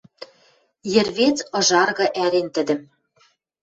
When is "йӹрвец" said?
0.93-1.37